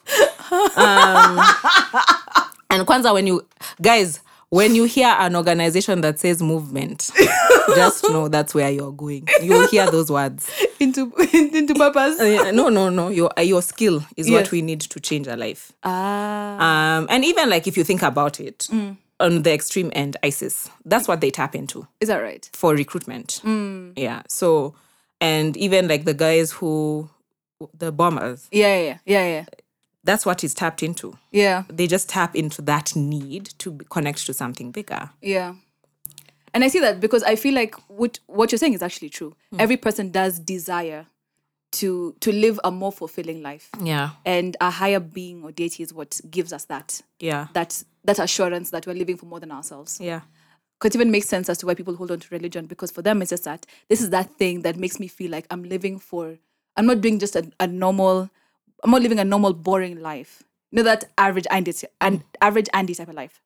[0.77, 1.39] Um,
[2.69, 3.45] and Kwanza, when you
[3.81, 4.21] guys,
[4.55, 7.09] when you hear an organization that says movement,
[7.75, 9.27] just know that's where you're going.
[9.41, 10.49] You'll hear those words.
[10.79, 13.09] into into purpose Uh, no, no, no.
[13.09, 14.43] Your uh, your skill is Yes.
[14.43, 15.71] what we need to change our life.
[15.83, 18.67] ah Um, and even like if you think about it,
[19.19, 23.41] on the extreme end, ISIS, that's what they tap into is that right for recruitment.
[23.95, 24.23] Yeah.
[24.27, 24.75] So,
[25.21, 27.09] and even like the guys who,
[27.77, 29.45] the bombers, yeah yeah yeah yeah
[30.05, 31.17] that's what is tapped into.
[31.31, 35.09] yeah They just tap into that need to connect to something bigger.
[35.21, 35.55] Yeah.
[36.53, 39.35] And I see that because I feel like what what you're saying is actually true.
[39.51, 39.59] Hmm.
[39.59, 41.05] Every person does desire
[41.73, 43.69] to to live a more fulfilling life.
[43.83, 44.11] Yeah.
[44.25, 47.47] And a higher being or deity is what gives us that Yeah.
[47.53, 49.99] that that assurance that we're living for more than ourselves.
[49.99, 50.21] Yeah.
[50.79, 53.21] Could even make sense as to why people hold on to religion because for them
[53.21, 56.37] it's just that this is that thing that makes me feel like I'm living for
[56.77, 58.29] I'm not doing just a, a normal
[58.85, 60.43] I'm not living a normal boring life.
[60.71, 63.41] You know that average Andy and average Andy type of life.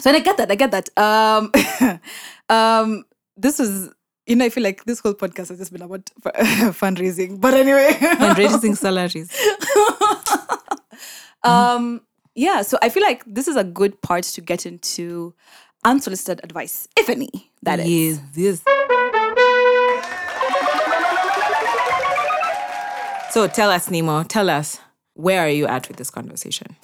[0.00, 0.88] So and I get that, I get that.
[0.98, 1.52] Um
[2.48, 3.04] um
[3.36, 3.90] this is
[4.26, 6.04] you know, I feel like this whole podcast has just been about
[6.78, 7.40] fundraising.
[7.40, 7.90] But anyway.
[7.92, 9.30] fundraising salaries.
[11.42, 12.02] Um,
[12.34, 15.34] yeah, so I feel like this is a good part to get into
[15.84, 18.20] unsolicited advice, if any, that is.
[18.34, 18.62] Yes.
[18.66, 18.98] Yes.
[23.30, 24.80] So tell us, Nemo, tell us,
[25.14, 26.76] where are you at with this conversation?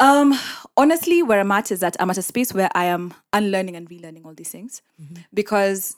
[0.00, 0.36] Um,
[0.76, 3.88] honestly, where I'm at is that I'm at a space where I am unlearning and
[3.88, 5.20] relearning all these things mm-hmm.
[5.32, 5.96] because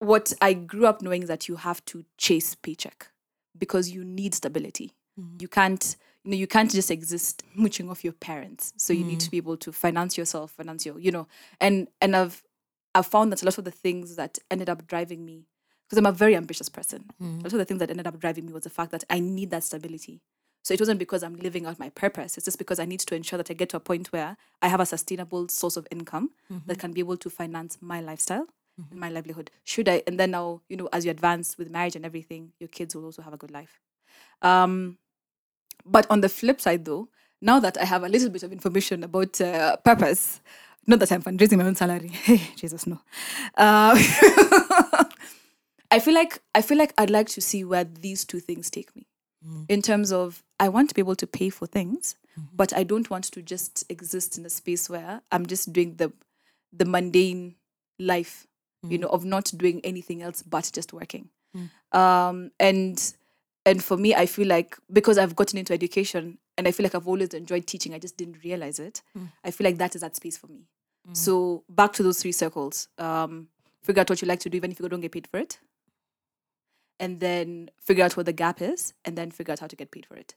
[0.00, 3.08] what I grew up knowing is that you have to chase paycheck
[3.56, 4.92] because you need stability.
[5.18, 5.36] Mm-hmm.
[5.40, 8.74] You can't, you know, you can't just exist mooching off your parents.
[8.76, 9.30] So you need to mm.
[9.30, 11.26] be able to finance yourself, finance your, you know,
[11.58, 12.42] and and I've
[12.94, 15.46] I've found that a lot of the things that ended up driving me,
[15.88, 17.04] because I'm a very ambitious person.
[17.20, 19.20] A lot of the things that ended up driving me was the fact that I
[19.20, 20.20] need that stability.
[20.62, 22.36] So it wasn't because I'm living out my purpose.
[22.36, 24.68] It's just because I need to ensure that I get to a point where I
[24.68, 26.30] have a sustainable source of income
[26.66, 28.46] that can be able to finance my lifestyle
[28.90, 29.50] and my livelihood.
[29.64, 30.02] Should I?
[30.06, 33.06] And then now, you know, as you advance with marriage and everything, your kids will
[33.06, 33.80] also have a good life.
[34.42, 34.98] Um,
[35.86, 37.08] but on the flip side, though,
[37.40, 40.40] now that I have a little bit of information about uh, purpose,
[40.86, 42.08] not that I'm fundraising my own salary.
[42.08, 43.00] Hey, Jesus, no.
[43.56, 43.96] Uh,
[45.90, 48.94] I feel like I feel like I'd like to see where these two things take
[48.94, 49.06] me.
[49.46, 49.62] Mm-hmm.
[49.68, 52.48] In terms of, I want to be able to pay for things, mm-hmm.
[52.56, 56.12] but I don't want to just exist in a space where I'm just doing the
[56.72, 57.54] the mundane
[57.98, 58.46] life,
[58.82, 59.02] you mm-hmm.
[59.02, 61.30] know, of not doing anything else but just working.
[61.56, 61.98] Mm.
[61.98, 63.14] Um, and
[63.64, 66.94] and for me, I feel like because I've gotten into education and I feel like
[66.94, 69.02] I've always enjoyed teaching, I just didn't realize it.
[69.16, 69.30] Mm.
[69.44, 70.66] I feel like that is that space for me.
[71.08, 71.16] Mm.
[71.16, 72.88] So back to those three circles.
[72.98, 73.48] Um,
[73.82, 75.58] figure out what you like to do, even if you don't get paid for it.
[77.00, 79.90] And then figure out what the gap is, and then figure out how to get
[79.90, 80.34] paid for it.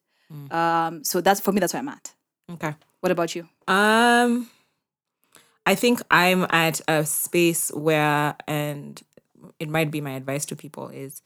[0.52, 1.60] Um, so that's for me.
[1.60, 2.14] That's where I'm at.
[2.52, 2.74] Okay.
[3.02, 3.50] What about you?
[3.68, 4.50] Um,
[5.66, 9.02] I think I'm at a space where, and
[9.60, 11.22] it might be my advice to people is,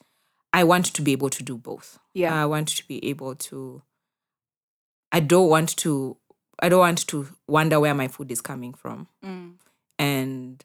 [0.53, 1.99] I want to be able to do both.
[2.13, 2.33] Yeah.
[2.41, 3.81] I want to be able to.
[5.11, 6.17] I don't want to.
[6.59, 9.07] I don't want to wonder where my food is coming from,
[9.99, 10.63] and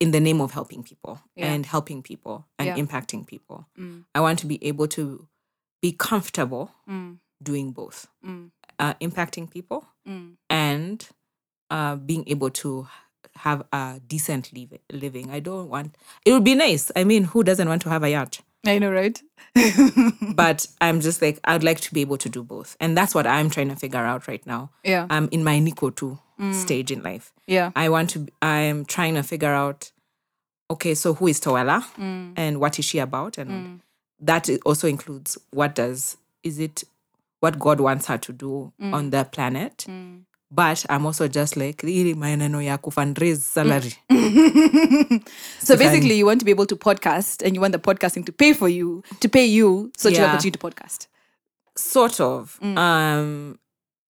[0.00, 1.52] in the name of helping people Yeah.
[1.52, 2.76] and helping people and Yeah.
[2.76, 3.66] impacting people.
[4.14, 5.26] I want to be able to
[5.82, 6.70] be comfortable
[7.42, 8.06] doing both,
[8.78, 9.86] uh, impacting people
[10.50, 11.08] and
[11.70, 12.86] uh, being able to
[13.36, 15.30] have a decent liv- living.
[15.30, 15.94] I don't want.
[16.24, 16.90] It would be nice.
[16.96, 18.40] I mean, who doesn't want to have a yacht?
[18.66, 19.20] I know, right?
[20.34, 23.26] But I'm just like I'd like to be able to do both, and that's what
[23.26, 24.70] I'm trying to figure out right now.
[24.84, 25.06] Yeah.
[25.10, 25.90] I'm in my Nico
[26.38, 27.32] two stage in life.
[27.46, 27.70] Yeah.
[27.76, 28.26] I want to.
[28.42, 29.92] I'm trying to figure out.
[30.70, 32.32] Okay, so who is Tawela, mm.
[32.36, 33.80] and what is she about, and mm.
[34.20, 36.84] that also includes what does is it
[37.40, 39.86] what God wants her to do on the planet.
[40.50, 43.94] But I'm also just like "Hii maneno ya kufundraise salary.
[45.60, 48.32] So basically, you want to be able to podcast, and you want the podcasting to
[48.32, 50.24] pay for you, to pay you, so you Yeah.
[50.24, 51.06] can continue to podcast.
[51.76, 53.58] sort of um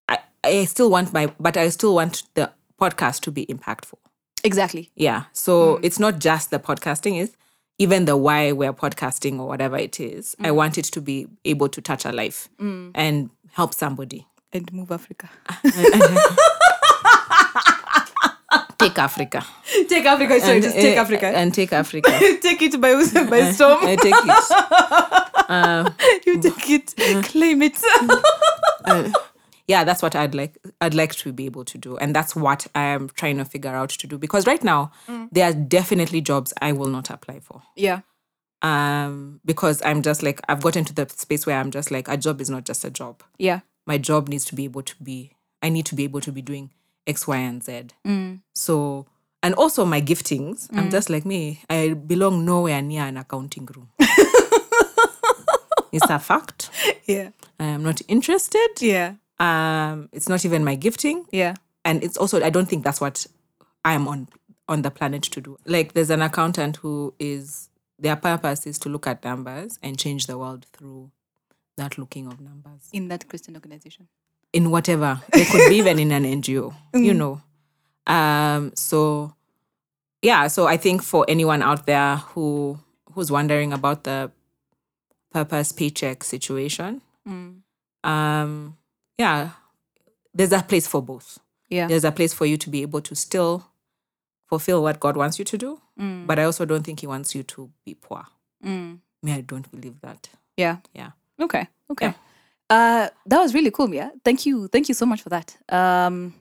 [0.08, 3.98] I, I still want my but i still want the podcast to be impactful
[4.44, 4.90] Exactly.
[4.94, 5.80] yeah so mm.
[5.82, 7.34] it's not just the podcasting is
[7.78, 10.54] even the why we're podcasting or whatever it is i mm.
[10.54, 12.90] want it to be able to touch a life mm.
[12.94, 15.28] and help somebody And move Africa.
[18.78, 19.44] take africa
[19.88, 20.40] take Africa.
[20.40, 21.26] Sorry, And, just take uh, Africa.
[21.26, 22.94] and take africa take it by
[23.28, 23.78] by eh, storm.
[23.82, 24.28] I take it
[25.48, 25.90] uh,
[26.26, 26.94] you take it.
[27.24, 29.18] Claim it.
[29.68, 32.66] Yeah that's what i'd like i'd like to be able to do and that's what
[32.74, 34.90] i am trying to figure out to do because right now
[35.30, 38.00] there are definitely jobs i will not apply for yeah.
[38.62, 42.16] um because i'm just like i've gotten to the space where i'm just like a
[42.16, 43.60] job is not just a job Yeah.
[43.86, 46.42] my job needs to be able to be i need to be able to be
[46.42, 46.70] doing
[47.06, 48.40] x y and z Mm.
[48.54, 49.06] so
[49.42, 53.88] and also my giftings i'm just like me i belong nowhere near an accounting room
[55.92, 56.70] it's a fact
[57.06, 57.30] Yeah.
[57.60, 59.14] i am not interested Yeah.
[59.40, 61.24] Um it's not even my gifting.
[61.32, 61.54] Yeah.
[61.84, 63.26] and it's also i don't think that's what
[63.84, 64.28] i'm on
[64.70, 65.56] on the planet to do.
[65.64, 70.26] Like there's an accountant who is their purpose is to look at numbers and change
[70.26, 71.10] the world through
[71.78, 72.88] that looking of numbers.
[72.92, 74.08] In that Christian organization.
[74.52, 75.20] in whatever.
[75.32, 77.40] They could be even in an ngo you know.
[78.06, 79.32] Um so
[80.22, 82.78] yeah so i think for anyone out there who
[83.12, 84.30] who's wondering about the
[85.32, 87.00] purpose paycheck situation
[88.04, 88.76] um
[89.18, 89.50] yeah
[90.34, 91.38] there's a place for both
[91.70, 91.86] Yeah.
[91.88, 93.64] there's a place for you to be able to still
[94.46, 95.78] fulfill what God wants you to do.
[96.26, 98.24] But I also don't think He wants you to be poor.
[98.62, 100.30] Me, I don't believe that.
[100.56, 100.76] Yeah.
[100.94, 101.10] Yeah.
[101.38, 101.66] Okay.
[101.90, 102.14] Okay.
[102.70, 104.10] Uh, that was really cool, Mia.
[104.24, 104.68] Thank you.
[104.68, 105.54] Thank you so much for that.
[105.68, 106.34] Um,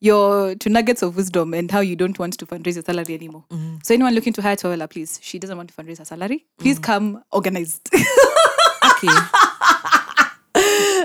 [0.00, 3.44] your two nuggets of wisdom and how you don't want to fundraise your salary anymore.
[3.84, 6.46] So anyone looking to hire Toela, please, she doesn't want to fundraise her salary.
[6.58, 7.90] Please come organized.
[7.94, 9.08] Okay.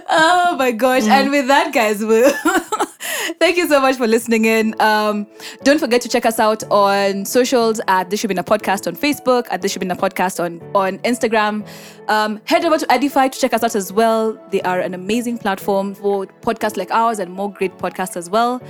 [0.10, 1.04] oh my gosh.
[1.04, 2.32] And with that, guys, we'll
[3.40, 4.80] thank you so much for listening in.
[4.82, 5.28] Um,
[5.64, 8.96] don't forget to check us out on socials at This Should Be a Podcast on
[8.96, 11.68] Facebook, at This Should Be a Podcast on, on Instagram.
[12.08, 14.38] Um, head over to Edify to check us out as well.
[14.52, 18.62] They are an amazing platform for podcasts like ours and more great podcasts as well.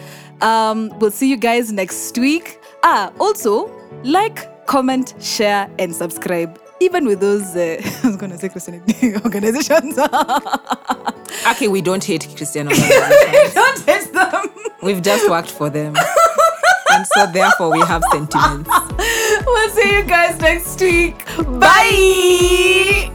[0.42, 2.60] Um, we'll see you guys next week.
[2.84, 3.72] Ah, also,
[4.04, 6.60] like, comment, share, and subscribe.
[6.80, 8.76] Even with those, uh, I was going to say Christian
[9.26, 9.98] organizations,
[11.52, 13.54] Okay, we don't hate Christian organizations.
[13.54, 14.50] don't hate them.
[14.82, 15.96] We've just worked for them.
[16.92, 18.70] and so therefore we have sentiments.
[19.46, 21.26] We'll see you guys next week.
[21.60, 23.12] Bye.